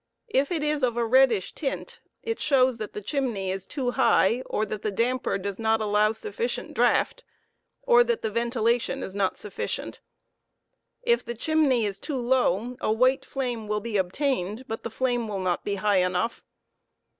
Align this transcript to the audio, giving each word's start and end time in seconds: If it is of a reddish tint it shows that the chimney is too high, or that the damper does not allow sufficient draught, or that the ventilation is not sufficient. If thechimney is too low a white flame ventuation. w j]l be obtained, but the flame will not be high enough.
If 0.29 0.51
it 0.51 0.63
is 0.63 0.81
of 0.81 0.97
a 0.97 1.05
reddish 1.05 1.53
tint 1.53 1.99
it 2.23 2.39
shows 2.39 2.79
that 2.79 2.93
the 2.93 3.03
chimney 3.03 3.51
is 3.51 3.67
too 3.67 3.91
high, 3.91 4.41
or 4.47 4.65
that 4.65 4.81
the 4.81 4.89
damper 4.89 5.37
does 5.37 5.59
not 5.59 5.79
allow 5.79 6.11
sufficient 6.11 6.73
draught, 6.73 7.23
or 7.83 8.03
that 8.05 8.23
the 8.23 8.31
ventilation 8.31 9.03
is 9.03 9.13
not 9.13 9.37
sufficient. 9.37 10.01
If 11.03 11.23
thechimney 11.23 11.83
is 11.83 11.99
too 11.99 12.17
low 12.17 12.77
a 12.81 12.91
white 12.91 13.23
flame 13.25 13.67
ventuation. 13.67 13.69
w 13.77 13.93
j]l 13.93 13.93
be 13.93 13.97
obtained, 13.97 14.65
but 14.67 14.81
the 14.81 14.89
flame 14.89 15.27
will 15.27 15.37
not 15.37 15.63
be 15.63 15.75
high 15.75 15.97
enough. 15.97 16.43